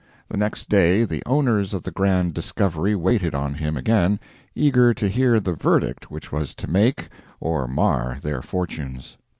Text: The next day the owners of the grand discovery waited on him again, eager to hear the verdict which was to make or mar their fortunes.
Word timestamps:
The 0.29 0.37
next 0.37 0.67
day 0.67 1.05
the 1.05 1.21
owners 1.27 1.75
of 1.75 1.83
the 1.83 1.91
grand 1.91 2.33
discovery 2.33 2.95
waited 2.95 3.35
on 3.35 3.53
him 3.53 3.77
again, 3.77 4.19
eager 4.55 4.95
to 4.95 5.07
hear 5.07 5.39
the 5.39 5.53
verdict 5.53 6.09
which 6.09 6.31
was 6.31 6.55
to 6.55 6.67
make 6.67 7.09
or 7.39 7.67
mar 7.67 8.17
their 8.23 8.41
fortunes. 8.41 9.17